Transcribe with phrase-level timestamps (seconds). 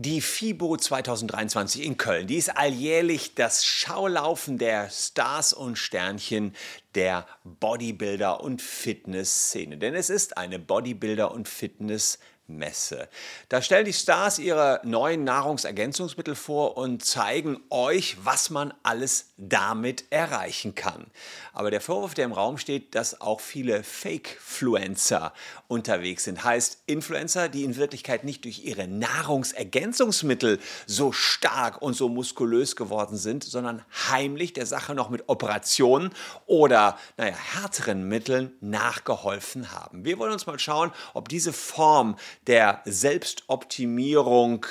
[0.00, 6.54] Die FIBO 2023 in Köln, die ist alljährlich das Schaulaufen der Stars und Sternchen
[6.94, 9.76] der Bodybuilder- und Fitnessszene.
[9.76, 13.08] Denn es ist eine Bodybuilder- und Fitness- Messe.
[13.48, 20.04] Da stellen die Stars ihre neuen Nahrungsergänzungsmittel vor und zeigen euch, was man alles damit
[20.10, 21.06] erreichen kann.
[21.52, 25.32] Aber der Vorwurf, der im Raum steht, dass auch viele Fake-Fluencer
[25.68, 32.08] unterwegs sind, heißt Influencer, die in Wirklichkeit nicht durch ihre Nahrungsergänzungsmittel so stark und so
[32.08, 36.10] muskulös geworden sind, sondern heimlich der Sache noch mit Operationen
[36.46, 40.04] oder naja, härteren Mitteln nachgeholfen haben.
[40.04, 42.16] Wir wollen uns mal schauen, ob diese Form
[42.46, 44.66] der Selbstoptimierung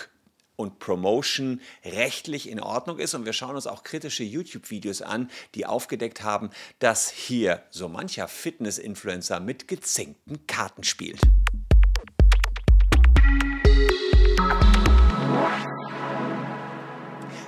[0.57, 3.13] und Promotion rechtlich in Ordnung ist.
[3.13, 6.49] Und wir schauen uns auch kritische YouTube-Videos an, die aufgedeckt haben,
[6.79, 11.21] dass hier so mancher Fitness-Influencer mit gezinkten Karten spielt.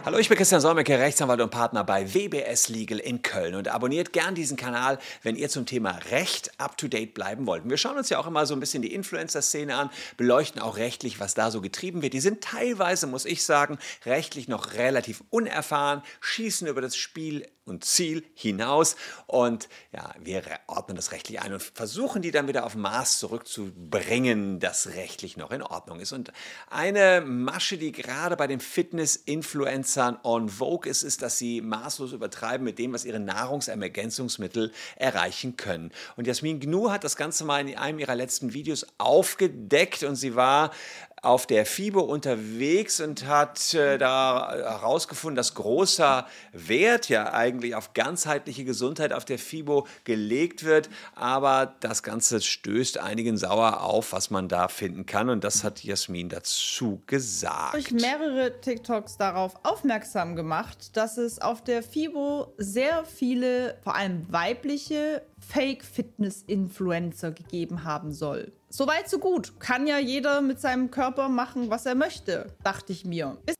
[0.05, 4.13] Hallo, ich bin Christian Solmecke, Rechtsanwalt und Partner bei WBS Legal in Köln und abonniert
[4.13, 7.69] gern diesen Kanal, wenn ihr zum Thema Recht up-to-date bleiben wollt.
[7.69, 11.19] Wir schauen uns ja auch immer so ein bisschen die Influencer-Szene an, beleuchten auch rechtlich,
[11.19, 12.13] was da so getrieben wird.
[12.13, 17.83] Die sind teilweise, muss ich sagen, rechtlich noch relativ unerfahren, schießen über das Spiel und
[17.83, 18.95] Ziel hinaus
[19.27, 24.59] und ja, wir ordnen das rechtlich ein und versuchen die dann wieder auf Maß zurückzubringen,
[24.59, 26.11] dass rechtlich noch in Ordnung ist.
[26.11, 26.31] Und
[26.69, 32.63] eine Masche, die gerade bei den Fitness-Influencern on Vogue ist, ist, dass sie maßlos übertreiben
[32.65, 35.91] mit dem, was ihre Nahrungsergänzungsmittel erreichen können.
[36.15, 40.35] Und Jasmin Gnu hat das Ganze mal in einem ihrer letzten Videos aufgedeckt und sie
[40.35, 40.71] war
[41.21, 47.93] auf der FIBO unterwegs und hat äh, da herausgefunden, dass großer Wert ja eigentlich auf
[47.93, 50.89] ganzheitliche Gesundheit auf der FIBO gelegt wird.
[51.15, 55.29] Aber das Ganze stößt einigen sauer auf, was man da finden kann.
[55.29, 57.73] Und das hat Jasmin dazu gesagt.
[57.73, 64.31] Durch mehrere TikToks darauf aufmerksam gemacht, dass es auf der FIBO sehr viele, vor allem
[64.31, 68.51] weibliche Fake-Fitness-Influencer gegeben haben soll.
[68.69, 69.59] Soweit, so gut.
[69.59, 73.37] Kann ja jeder mit seinem Körper machen, was er möchte, dachte ich mir.
[73.45, 73.55] Bis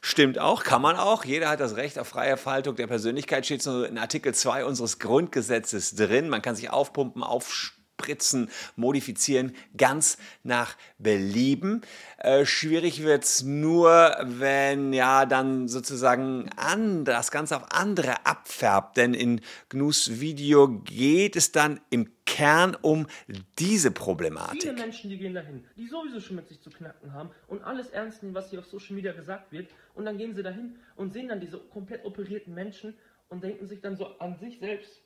[0.00, 1.24] Stimmt auch, kann man auch.
[1.24, 4.98] Jeder hat das Recht auf freie Faltung der Persönlichkeit, steht so in Artikel 2 unseres
[4.98, 6.28] Grundgesetzes drin.
[6.28, 11.80] Man kann sich aufpumpen, aufspüren spritzen, modifizieren, ganz nach Belieben.
[12.18, 18.98] Äh, schwierig wird es nur, wenn ja dann sozusagen an, das Ganze auf andere abfärbt.
[18.98, 19.40] Denn in
[19.70, 23.06] Gnus Video geht es dann im Kern um
[23.58, 24.62] diese Problematik.
[24.62, 27.88] Viele Menschen, die gehen dahin, die sowieso schon mit sich zu knacken haben und alles
[27.90, 29.68] ernst nehmen, was hier auf Social Media gesagt wird.
[29.94, 32.94] Und dann gehen sie dahin und sehen dann diese komplett operierten Menschen
[33.28, 35.02] und denken sich dann so an sich selbst,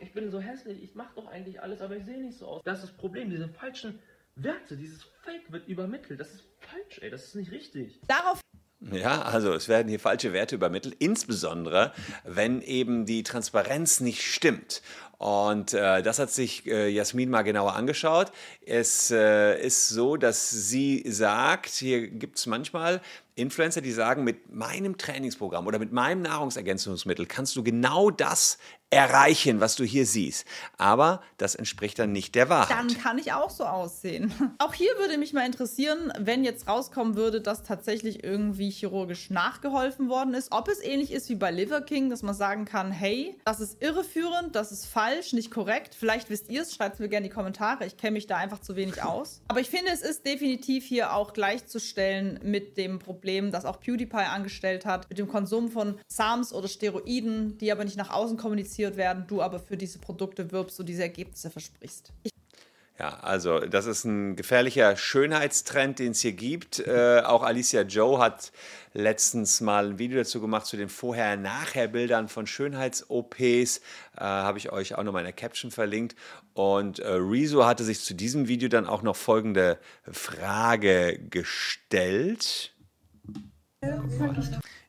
[0.00, 2.62] ich bin so hässlich, ich mache doch eigentlich alles, aber ich sehe nicht so aus.
[2.64, 3.98] Das ist das Problem, diese falschen
[4.36, 6.20] Werte, dieses Fake wird übermittelt.
[6.20, 8.00] Das ist falsch, ey, das ist nicht richtig.
[8.06, 8.40] Darauf
[8.92, 11.92] ja, also es werden hier falsche Werte übermittelt, insbesondere
[12.24, 14.80] wenn eben die Transparenz nicht stimmt.
[15.18, 18.32] Und äh, das hat sich äh, Jasmin mal genauer angeschaut.
[18.64, 23.02] Es äh, ist so, dass sie sagt, hier gibt es manchmal
[23.40, 28.58] Influencer, die sagen, mit meinem Trainingsprogramm oder mit meinem Nahrungsergänzungsmittel kannst du genau das
[28.90, 30.44] erreichen, was du hier siehst.
[30.76, 32.76] Aber das entspricht dann nicht der Wahrheit.
[32.76, 34.32] Dann kann ich auch so aussehen.
[34.58, 40.08] Auch hier würde mich mal interessieren, wenn jetzt rauskommen würde, dass tatsächlich irgendwie chirurgisch nachgeholfen
[40.08, 43.38] worden ist, ob es ähnlich ist wie bei Liver King, dass man sagen kann, hey,
[43.44, 45.94] das ist irreführend, das ist falsch, nicht korrekt.
[45.94, 47.86] Vielleicht wisst ihr es, schreibt es mir gerne in die Kommentare.
[47.86, 49.40] Ich kenne mich da einfach zu wenig aus.
[49.48, 54.16] Aber ich finde, es ist definitiv hier auch gleichzustellen mit dem Problem, das auch PewDiePie
[54.16, 58.80] angestellt hat, mit dem Konsum von SARMs oder Steroiden, die aber nicht nach außen kommunizieren
[58.80, 62.12] finanziert werden, du aber für diese Produkte wirbst und diese Ergebnisse versprichst.
[62.22, 62.32] Ich
[62.98, 66.80] ja, also das ist ein gefährlicher Schönheitstrend, den es hier gibt.
[66.80, 68.52] Äh, auch Alicia Joe hat
[68.92, 73.78] letztens mal ein Video dazu gemacht zu den Vorher-Nachher-Bildern von Schönheits-OPs.
[73.78, 73.80] Äh,
[74.20, 76.14] Habe ich euch auch noch mal in der Caption verlinkt.
[76.52, 79.78] Und äh, Rezo hatte sich zu diesem Video dann auch noch folgende
[80.12, 82.74] Frage gestellt.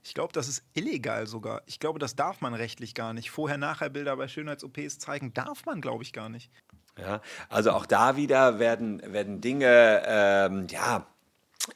[0.04, 1.62] Ich glaube, das ist illegal sogar.
[1.66, 3.32] Ich glaube, das darf man rechtlich gar nicht.
[3.32, 6.52] Vorher-Nachher-Bilder bei Schönheits-OPs zeigen darf man, glaube ich, gar nicht.
[7.00, 11.08] Ja, also auch da wieder werden, werden Dinge, ähm, ja,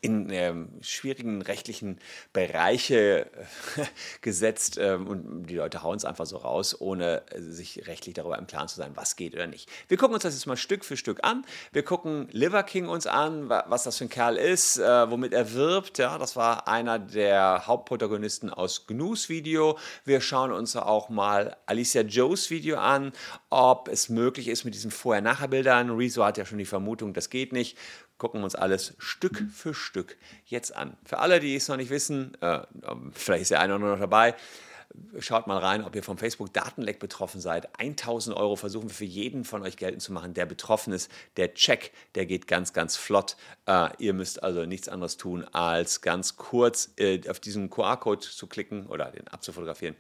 [0.02, 2.00] in ähm, schwierigen rechtlichen
[2.34, 3.26] Bereiche
[3.78, 3.86] äh,
[4.22, 8.38] gesetzt ähm, und die Leute hauen es einfach so raus, ohne äh, sich rechtlich darüber
[8.38, 9.70] im Klaren zu sein, was geht oder nicht.
[9.88, 11.46] Wir gucken uns das jetzt mal Stück für Stück an.
[11.72, 15.54] Wir gucken Liver King uns an, was das für ein Kerl ist, äh, womit er
[15.54, 15.98] wirbt.
[15.98, 19.78] Ja, das war einer der Hauptprotagonisten aus Gnus Video.
[20.04, 23.12] Wir schauen uns auch mal Alicia Joes Video an,
[23.50, 25.92] ob es möglich ist mit diesen Vorher-Nachher-Bildern.
[25.92, 27.78] Rezo hat ja schon die Vermutung, das geht nicht
[28.18, 30.96] gucken wir uns alles Stück für Stück jetzt an.
[31.04, 32.62] Für alle, die es noch nicht wissen, äh,
[33.12, 34.36] vielleicht ist der eine oder andere noch dabei,
[35.20, 37.80] Schaut mal rein, ob ihr vom Facebook-Datenleck betroffen seid.
[37.80, 41.12] 1000 Euro versuchen wir für jeden von euch geltend zu machen, der betroffen ist.
[41.38, 43.36] Der Check, der geht ganz, ganz flott.
[43.66, 48.48] Äh, ihr müsst also nichts anderes tun, als ganz kurz äh, auf diesen QR-Code zu
[48.48, 49.96] klicken oder den abzufotografieren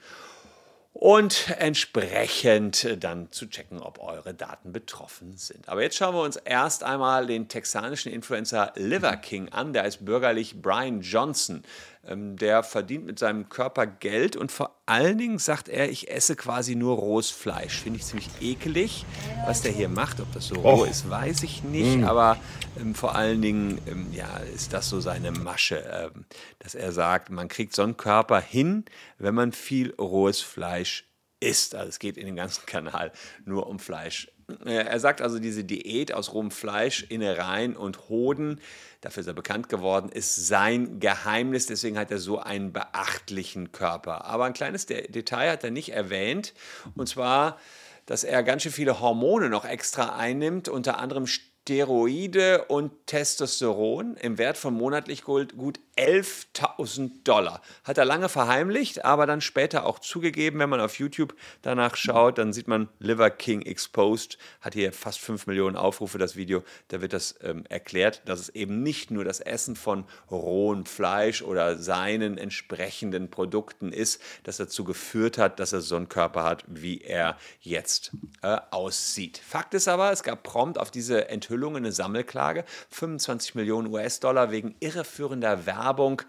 [0.97, 5.68] und entsprechend dann zu checken, ob eure Daten betroffen sind.
[5.68, 10.06] Aber jetzt schauen wir uns erst einmal den texanischen Influencer Liver King an, der ist
[10.06, 11.63] bürgerlich Brian Johnson.
[12.07, 16.35] Ähm, der verdient mit seinem Körper Geld und vor allen Dingen sagt er, ich esse
[16.35, 17.79] quasi nur rohes Fleisch.
[17.79, 19.05] Finde ich ziemlich ekelig,
[19.45, 20.19] was der hier macht.
[20.19, 20.83] Ob das so roh oh.
[20.83, 21.97] ist, weiß ich nicht.
[21.97, 22.03] Mm.
[22.03, 22.37] Aber
[22.79, 26.25] ähm, vor allen Dingen ähm, ja, ist das so seine Masche, ähm,
[26.59, 28.85] dass er sagt, man kriegt so einen Körper hin,
[29.17, 31.05] wenn man viel rohes Fleisch
[31.39, 31.75] isst.
[31.75, 33.11] Also es geht in dem ganzen Kanal
[33.45, 34.31] nur um Fleisch.
[34.63, 38.62] Er sagt also, diese Diät aus rohem Fleisch, Innereien und Hoden,
[39.01, 41.65] dafür ist er bekannt geworden, ist sein Geheimnis.
[41.65, 44.25] Deswegen hat er so einen beachtlichen Körper.
[44.25, 46.53] Aber ein kleines Detail hat er nicht erwähnt.
[46.95, 47.57] Und zwar,
[48.06, 51.25] dass er ganz schön viele Hormone noch extra einnimmt, unter anderem
[51.67, 55.51] Steroide und Testosteron im Wert von monatlich gut
[55.97, 57.59] 11.000 Dollar.
[57.83, 60.59] Hat er lange verheimlicht, aber dann später auch zugegeben.
[60.59, 61.33] Wenn man auf YouTube
[61.63, 66.35] danach schaut, dann sieht man Liver King Exposed, hat hier fast 5 Millionen Aufrufe, das
[66.35, 66.63] Video.
[66.89, 71.41] Da wird das ähm, erklärt, dass es eben nicht nur das Essen von rohem Fleisch
[71.41, 76.63] oder seinen entsprechenden Produkten ist, das dazu geführt hat, dass er so einen Körper hat,
[76.67, 78.12] wie er jetzt
[78.44, 79.39] äh, aussieht.
[79.44, 82.65] Fakt ist aber, es gab prompt auf diese Enthüllung Enthüllung eine Sammelklage.
[82.89, 86.21] 25 Millionen US-Dollar wegen irreführender Werbung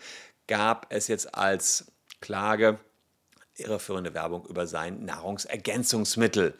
[0.46, 1.90] gab es jetzt als
[2.20, 2.78] Klage
[3.56, 6.54] irreführende Werbung über sein Nahrungsergänzungsmittel.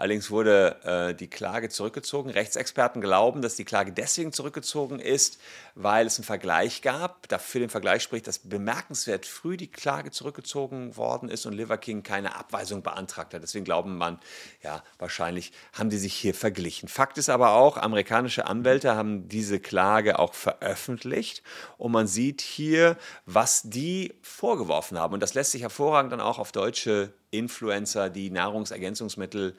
[0.00, 2.30] Allerdings wurde äh, die Klage zurückgezogen.
[2.30, 5.38] Rechtsexperten glauben, dass die Klage deswegen zurückgezogen ist,
[5.74, 7.28] weil es einen Vergleich gab.
[7.38, 12.02] Für den Vergleich spricht, dass bemerkenswert früh die Klage zurückgezogen worden ist und Liver King
[12.02, 13.42] keine Abweisung beantragt hat.
[13.42, 14.18] Deswegen glauben man,
[14.62, 16.88] ja, wahrscheinlich haben die sich hier verglichen.
[16.88, 21.42] Fakt ist aber auch, amerikanische Anwälte haben diese Klage auch veröffentlicht
[21.76, 22.96] und man sieht hier,
[23.26, 25.12] was die vorgeworfen haben.
[25.12, 29.56] Und das lässt sich hervorragend dann auch auf deutsche Influencer, die Nahrungsergänzungsmittel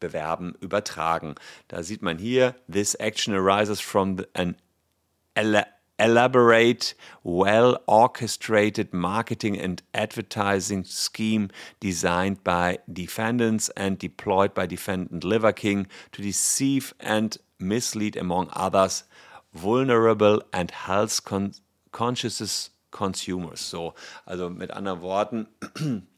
[0.00, 1.34] bewerben, übertragen.
[1.68, 4.56] Da sieht man hier, this action arises from an
[6.00, 11.48] elaborate, well orchestrated marketing and advertising scheme
[11.78, 19.04] designed by defendants and deployed by defendant Liver King to deceive and mislead, among others,
[19.52, 21.20] vulnerable and health
[21.92, 23.60] conscious consumers.
[23.60, 23.94] So,
[24.26, 25.48] also mit anderen Worten,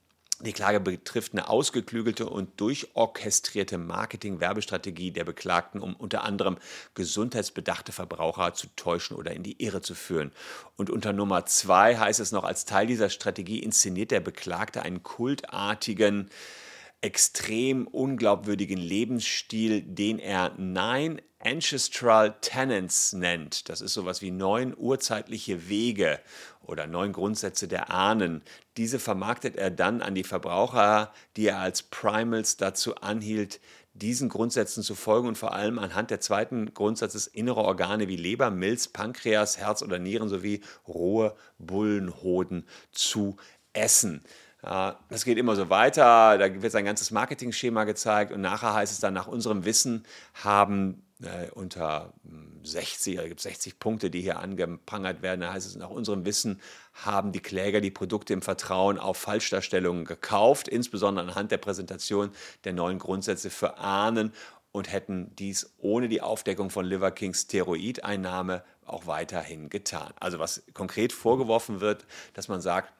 [0.44, 6.58] Die Klage betrifft eine ausgeklügelte und durchorchestrierte Marketing-Werbestrategie der Beklagten, um unter anderem
[6.94, 10.32] gesundheitsbedachte Verbraucher zu täuschen oder in die Irre zu führen.
[10.76, 15.04] Und unter Nummer zwei heißt es noch, als Teil dieser Strategie inszeniert der Beklagte einen
[15.04, 16.28] kultartigen,
[17.02, 23.68] extrem unglaubwürdigen Lebensstil, den er Nine Ancestral Tenants nennt.
[23.68, 26.20] Das ist sowas wie neun urzeitliche Wege
[26.62, 28.42] oder neun Grundsätze der Ahnen.
[28.76, 33.60] Diese vermarktet er dann an die Verbraucher, die er als Primals dazu anhielt,
[33.94, 38.50] diesen Grundsätzen zu folgen und vor allem anhand der zweiten Grundsatzes innere Organe wie Leber,
[38.50, 43.36] Milz, Pankreas, Herz oder Nieren sowie rohe Bullenhoden zu
[43.74, 44.22] essen.
[44.62, 48.92] Ja, das geht immer so weiter, da wird sein ganzes Marketing-Schema gezeigt und nachher heißt
[48.92, 52.12] es dann, nach unserem Wissen haben äh, unter
[52.62, 55.40] 60, hm, es gibt 60 Punkte, die hier angeprangert werden.
[55.40, 56.60] Da heißt es, nach unserem Wissen
[56.92, 62.30] haben die Kläger die Produkte im Vertrauen auf Falschdarstellungen gekauft, insbesondere anhand der Präsentation
[62.64, 64.32] der neuen Grundsätze für Ahnen
[64.72, 70.12] und hätten dies ohne die Aufdeckung von Liver Kings Steroideinnahme auch weiterhin getan.
[70.18, 72.92] Also was konkret vorgeworfen wird, dass man sagt,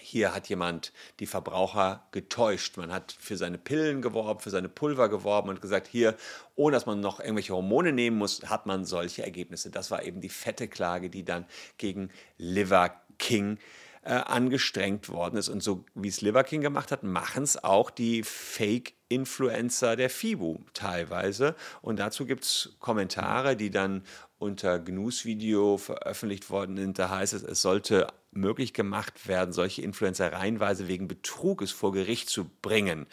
[0.00, 2.76] hier hat jemand die Verbraucher getäuscht.
[2.76, 6.16] Man hat für seine Pillen geworben, für seine Pulver geworben und gesagt, hier,
[6.56, 9.70] ohne dass man noch irgendwelche Hormone nehmen muss, hat man solche Ergebnisse.
[9.70, 11.46] Das war eben die fette Klage, die dann
[11.78, 13.58] gegen Liver King
[14.02, 15.48] äh, angestrengt worden ist.
[15.48, 20.60] Und so wie es Liver King gemacht hat, machen es auch die Fake-Influencer der FIBU
[20.72, 21.54] teilweise.
[21.82, 24.02] Und dazu gibt es Kommentare, die dann
[24.40, 26.98] unter Gnus Video veröffentlicht worden sind.
[26.98, 32.30] Da heißt es, es sollte möglich gemacht werden, solche Influencer reihenweise wegen Betruges vor Gericht
[32.30, 33.06] zu bringen.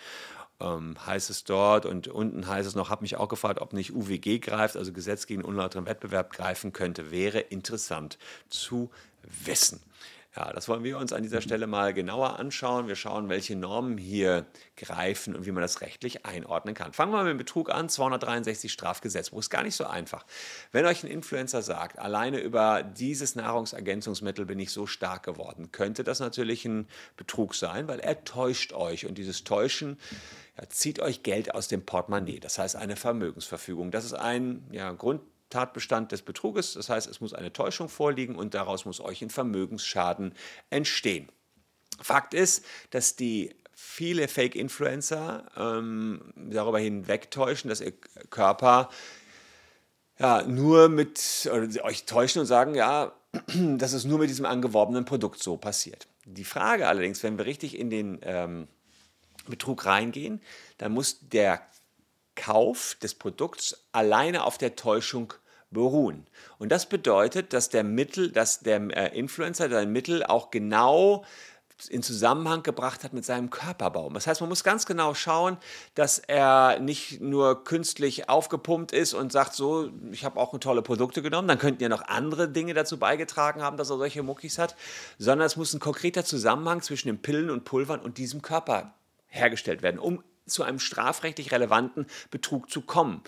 [0.60, 3.94] Ähm, heißt es dort und unten heißt es noch, habe mich auch gefragt, ob nicht
[3.94, 7.12] UWG greift, also Gesetz gegen unlauteren Wettbewerb greifen könnte.
[7.12, 8.18] Wäre interessant
[8.50, 8.90] zu
[9.44, 9.82] wissen.
[10.38, 12.88] Ja, das wollen wir uns an dieser Stelle mal genauer anschauen.
[12.88, 16.94] Wir schauen, welche Normen hier greifen und wie man das rechtlich einordnen kann.
[16.94, 19.40] Fangen wir mal mit dem Betrug an, 263 Strafgesetzbuch.
[19.40, 20.28] Ist gar nicht so einfach.
[20.72, 26.04] Wenn euch ein Influencer sagt, alleine über dieses Nahrungsergänzungsmittel bin ich so stark geworden, könnte
[26.04, 29.98] das natürlich ein Betrug sein, weil er täuscht euch und dieses Täuschen
[30.56, 32.40] ja, zieht euch Geld aus dem Portemonnaie.
[32.40, 33.90] Das heißt eine Vermögensverfügung.
[33.90, 36.74] Das ist ein ja, Grund Tatbestand des Betruges.
[36.74, 40.34] Das heißt, es muss eine Täuschung vorliegen und daraus muss euch ein Vermögensschaden
[40.70, 41.30] entstehen.
[42.02, 47.94] Fakt ist, dass die viele Fake-Influencer ähm, darüber hinwegtäuschen, dass ihr
[48.30, 48.90] Körper
[50.20, 51.48] ja, nur mit,
[51.84, 53.14] euch täuschen und sagen, ja,
[53.78, 56.08] dass es nur mit diesem angeworbenen Produkt so passiert.
[56.26, 58.68] Die Frage allerdings, wenn wir richtig in den ähm,
[59.48, 60.42] Betrug reingehen,
[60.78, 61.62] dann muss der
[62.38, 65.34] Kauf des Produkts alleine auf der Täuschung
[65.70, 66.26] beruhen.
[66.60, 71.26] Und das bedeutet, dass der Mittel, dass der äh, Influencer sein Mittel auch genau
[71.90, 74.10] in Zusammenhang gebracht hat mit seinem Körperbau.
[74.10, 75.58] Das heißt, man muss ganz genau schauen,
[75.94, 81.22] dass er nicht nur künstlich aufgepumpt ist und sagt, so, ich habe auch tolle Produkte
[81.22, 84.76] genommen, dann könnten ja noch andere Dinge dazu beigetragen haben, dass er solche Muckis hat,
[85.20, 88.96] sondern es muss ein konkreter Zusammenhang zwischen den Pillen und Pulvern und diesem Körper
[89.28, 93.22] hergestellt werden, um zu einem strafrechtlich relevanten Betrug zu kommen.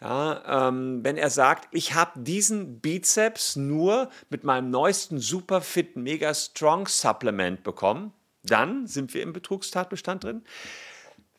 [0.00, 6.32] Ja, ähm, wenn er sagt, ich habe diesen Bizeps nur mit meinem neuesten Superfit Mega
[6.32, 8.12] Strong Supplement bekommen,
[8.44, 10.42] dann sind wir im Betrugstatbestand drin.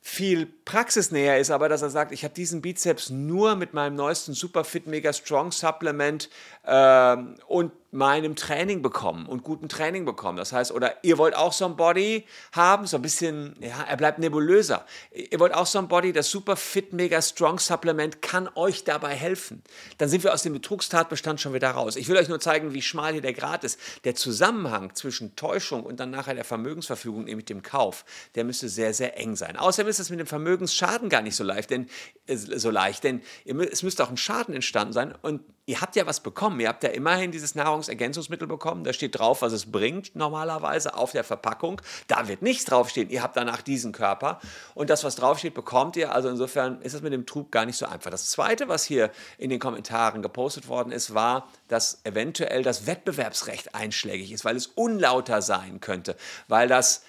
[0.02, 4.34] Viel praxisnäher ist aber, dass er sagt, ich habe diesen Bizeps nur mit meinem neuesten
[4.34, 6.30] Superfit Mega Strong Supplement
[6.64, 7.18] äh,
[7.48, 10.38] und meinem Training bekommen und guten Training bekommen.
[10.38, 13.98] Das heißt, oder ihr wollt auch so ein Body haben, so ein bisschen, ja, er
[13.98, 14.86] bleibt nebulöser.
[15.12, 19.16] Ihr wollt auch so ein Body, das Super Fit Mega Strong Supplement kann euch dabei
[19.16, 19.64] helfen.
[19.98, 21.96] Dann sind wir aus dem Betrugstatbestand schon wieder raus.
[21.96, 23.80] Ich will euch nur zeigen, wie schmal hier der Grad ist.
[24.04, 28.06] Der Zusammenhang zwischen Täuschung und dann nachher der Vermögensverfügung, nämlich dem Kauf,
[28.36, 29.58] der müsste sehr, sehr eng sein.
[29.58, 31.90] Außerdem ist es mit dem Vermögensschaden gar nicht so leicht, denn,
[32.28, 36.08] äh, so leicht, denn es müsste auch ein Schaden entstanden sein und ihr habt ja
[36.08, 36.60] was bekommen.
[36.60, 38.84] Ihr habt ja immerhin dieses Nahrungsergänzungsmittel bekommen.
[38.84, 41.80] Da steht drauf, was es bringt normalerweise auf der Verpackung.
[42.08, 43.12] Da wird nichts draufstehen.
[43.12, 44.42] Ihr habt danach diesen Körper.
[44.74, 46.12] Und das, was draufsteht, bekommt ihr.
[46.12, 48.10] Also insofern ist es mit dem Trug gar nicht so einfach.
[48.10, 53.76] Das Zweite, was hier in den Kommentaren gepostet worden ist, war, dass eventuell das Wettbewerbsrecht
[53.76, 56.16] einschlägig ist, weil es unlauter sein könnte,
[56.48, 57.04] weil das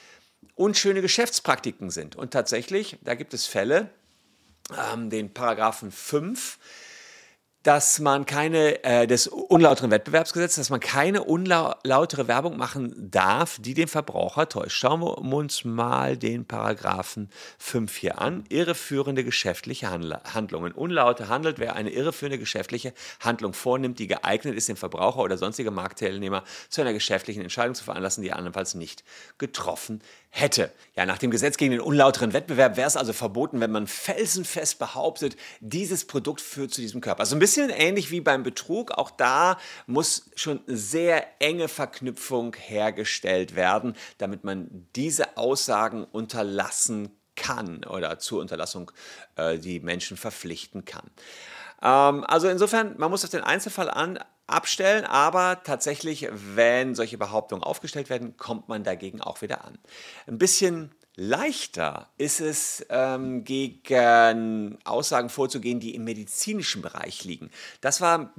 [0.55, 2.15] unschöne Geschäftspraktiken sind.
[2.15, 3.89] Und tatsächlich, da gibt es Fälle,
[4.93, 6.59] ähm, den Paragraphen 5
[7.63, 13.75] dass man keine, äh, des unlauteren Wettbewerbsgesetzes, dass man keine unlautere Werbung machen darf, die
[13.75, 14.77] den Verbraucher täuscht.
[14.77, 18.45] Schauen wir uns mal den Paragraphen 5 hier an.
[18.49, 20.73] Irreführende geschäftliche Handl Handlungen.
[20.73, 25.71] Unlaute handelt, wer eine irreführende geschäftliche Handlung vornimmt, die geeignet ist, den Verbraucher oder sonstige
[25.71, 29.05] Marktteilnehmer zu einer geschäftlichen Entscheidung zu veranlassen, die andernfalls nicht
[29.39, 30.73] getroffen hätte.
[30.95, 34.79] Ja, nach dem Gesetz gegen den unlauteren Wettbewerb wäre es also verboten, wenn man felsenfest
[34.79, 37.21] behauptet, dieses Produkt führt zu diesem Körper.
[37.21, 38.93] Also ein bisschen ähnlich wie beim Betrug.
[38.93, 47.85] Auch da muss schon sehr enge Verknüpfung hergestellt werden, damit man diese Aussagen unterlassen kann
[47.85, 48.93] oder zur Unterlassung
[49.37, 51.11] äh, die Menschen verpflichten kann.
[51.83, 54.19] Ähm, also insofern, man muss auf den Einzelfall an,
[54.53, 59.79] abstellen, aber tatsächlich, wenn solche Behauptungen aufgestellt werden, kommt man dagegen auch wieder an.
[60.27, 67.51] Ein bisschen leichter ist es, ähm, gegen Aussagen vorzugehen, die im medizinischen Bereich liegen.
[67.81, 68.33] Das war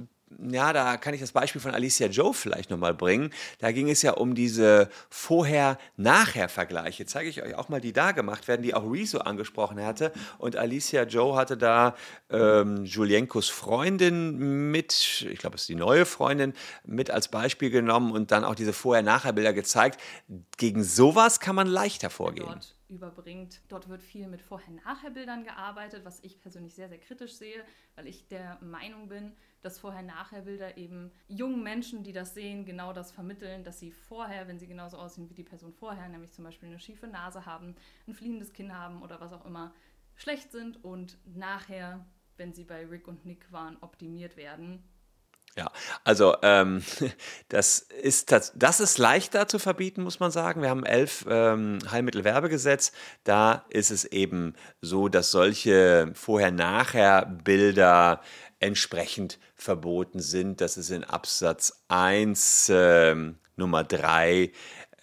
[0.50, 3.30] ja, da kann ich das Beispiel von Alicia Joe vielleicht nochmal bringen.
[3.58, 7.06] Da ging es ja um diese Vorher-Nachher-Vergleiche.
[7.06, 10.12] Zeige ich euch auch mal, die da gemacht werden, die auch Rezo angesprochen hatte.
[10.38, 11.94] Und Alicia Joe hatte da
[12.30, 16.52] ähm, Julienkos Freundin mit, ich glaube, es ist die neue Freundin,
[16.84, 20.00] mit als Beispiel genommen und dann auch diese Vorher-Nachher-Bilder gezeigt.
[20.56, 22.46] Gegen sowas kann man leichter vorgehen.
[22.46, 23.62] Dort überbringt.
[23.68, 27.64] Dort wird viel mit Vorher-Nachher-Bildern gearbeitet, was ich persönlich sehr, sehr kritisch sehe,
[27.96, 29.32] weil ich der Meinung bin,
[29.62, 34.58] dass Vorher-Nachher-Bilder eben jungen Menschen, die das sehen, genau das vermitteln, dass sie vorher, wenn
[34.58, 37.76] sie genauso aussehen wie die Person vorher, nämlich zum Beispiel eine schiefe Nase haben,
[38.06, 39.72] ein fliehendes Kinn haben oder was auch immer,
[40.16, 42.04] schlecht sind und nachher,
[42.36, 44.82] wenn sie bei Rick und Nick waren, optimiert werden.
[45.56, 45.70] Ja,
[46.02, 46.82] also ähm,
[47.48, 50.62] das, ist, das ist leichter zu verbieten, muss man sagen.
[50.62, 52.92] Wir haben elf ähm, Heilmittelwerbegesetz.
[53.24, 58.22] Da ist es eben so, dass solche Vorher-Nachher-Bilder
[58.62, 60.60] entsprechend verboten sind.
[60.60, 63.14] Das ist in Absatz 1 äh,
[63.56, 64.52] Nummer 3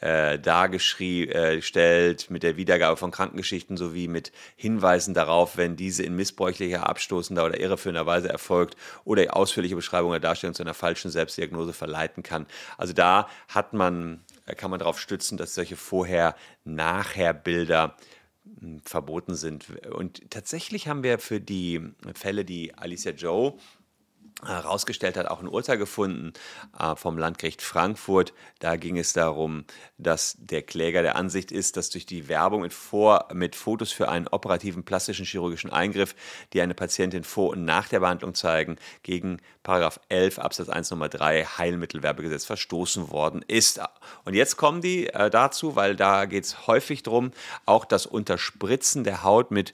[0.01, 6.15] äh, dargestellt äh, mit der Wiedergabe von Krankengeschichten sowie mit Hinweisen darauf, wenn diese in
[6.15, 11.11] missbräuchlicher, abstoßender oder irreführender Weise erfolgt oder die ausführliche Beschreibung der Darstellung zu einer falschen
[11.11, 12.45] Selbstdiagnose verleiten kann.
[12.77, 17.97] Also da hat man äh, kann man darauf stützen, dass solche Vorher-Nachher-Bilder
[18.83, 19.69] verboten sind.
[19.87, 21.81] Und tatsächlich haben wir für die
[22.13, 23.55] Fälle, die Alicia Joe
[24.45, 26.33] herausgestellt hat, auch ein Urteil gefunden
[26.77, 28.33] äh, vom Landgericht Frankfurt.
[28.59, 29.65] Da ging es darum,
[29.97, 34.09] dass der Kläger der Ansicht ist, dass durch die Werbung mit, vor, mit Fotos für
[34.09, 36.15] einen operativen plastischen chirurgischen Eingriff,
[36.53, 39.39] die eine Patientin vor und nach der Behandlung zeigen, gegen
[40.09, 43.79] 11 Absatz 1 Nummer 3 Heilmittelwerbegesetz verstoßen worden ist.
[44.25, 47.31] Und jetzt kommen die äh, dazu, weil da geht es häufig darum,
[47.65, 49.73] auch das Unterspritzen der Haut mit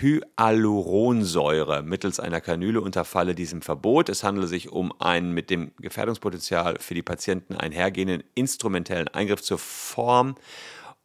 [0.00, 4.08] Hyaluronsäure mittels einer Kanüle unterfalle diesem Verbot.
[4.08, 9.58] Es handele sich um einen mit dem Gefährdungspotenzial für die Patienten einhergehenden instrumentellen Eingriff zur
[9.58, 10.34] Form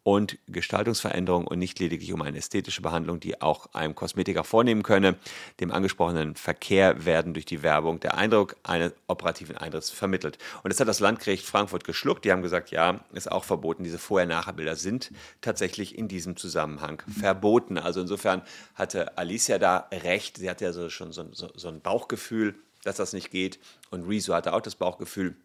[0.04, 5.18] und Gestaltungsveränderung und nicht lediglich um eine ästhetische Behandlung, die auch einem Kosmetiker vornehmen könne.
[5.60, 10.40] Dem angesprochenen Verkehr werden durch die Werbung der Eindruck eines operativen Eintritts vermittelt.
[10.64, 12.26] Und das hat das Landgericht Frankfurt geschluckt.
[12.26, 13.84] Die haben gesagt, ja, ist auch verboten.
[13.84, 17.78] Diese Vorher-Nachher-Bilder sind tatsächlich in diesem Zusammenhang verboten.
[17.78, 18.42] Also insofern
[18.74, 20.38] hatte Alicia da recht.
[20.38, 23.60] Sie hatte ja so, schon so, so, so ein Bauchgefühl, dass das nicht geht.
[23.92, 25.36] Und Rezo hatte auch das Bauchgefühl.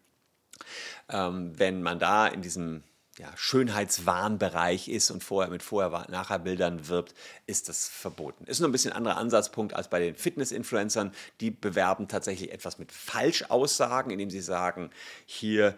[1.09, 2.81] Ähm, wenn man da in diesem
[3.19, 7.15] ja, Schönheitswahnbereich ist und vorher mit Vorher-Nachher-Bildern wirbt,
[7.47, 8.45] ist das verboten.
[8.45, 11.11] Ist nur ein bisschen anderer Ansatzpunkt als bei den Fitness-Influencern.
[11.41, 14.91] Die bewerben tatsächlich etwas mit Falschaussagen, indem sie sagen,
[15.25, 15.77] hier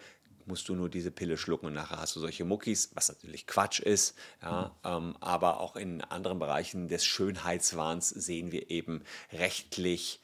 [0.50, 3.80] musst du nur diese Pille schlucken und nachher hast du solche Muckis, was natürlich Quatsch
[3.80, 4.18] ist.
[4.42, 10.20] Ja, ähm, aber auch in anderen Bereichen des Schönheitswahns sehen wir eben rechtlich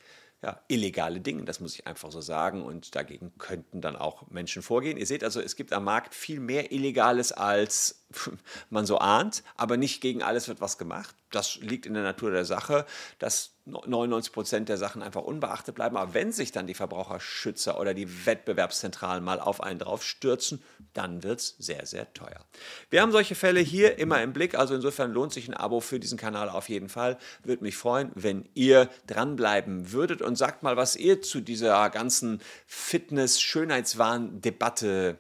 [0.45, 2.61] ja, illegale Dinge, das muss ich einfach so sagen.
[2.63, 4.95] Und dagegen könnten dann auch Menschen vorgehen.
[4.95, 8.04] Ihr seht also, es gibt am Markt viel mehr Illegales, als
[8.69, 11.15] man so ahnt, aber nicht gegen alles wird was gemacht.
[11.31, 12.86] Das liegt in der Natur der Sache,
[13.19, 15.98] dass 99 Prozent der Sachen einfach unbeachtet bleiben.
[15.98, 20.62] Aber wenn sich dann die Verbraucherschützer oder die Wettbewerbszentralen mal auf einen draufstürzen,
[20.93, 22.45] dann wird es sehr, sehr teuer.
[22.89, 24.55] Wir haben solche Fälle hier immer im Blick.
[24.55, 27.17] Also insofern lohnt sich ein Abo für diesen Kanal auf jeden Fall.
[27.43, 32.39] Würde mich freuen, wenn ihr dranbleiben würdet und sagt mal, was ihr zu dieser ganzen
[32.67, 35.17] Fitness-Schönheitswahn-Debatte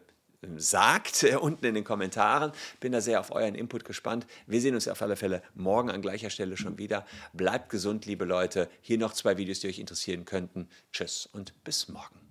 [0.57, 2.51] sagt, äh, unten in den Kommentaren.
[2.79, 4.25] Bin da sehr auf euren Input gespannt.
[4.47, 7.05] Wir sehen uns auf alle Fälle morgen an gleicher Stelle schon wieder.
[7.33, 8.69] Bleibt gesund, liebe Leute.
[8.81, 10.67] Hier noch zwei Videos, die euch interessieren könnten.
[10.91, 12.24] Tschüss und bis morgen.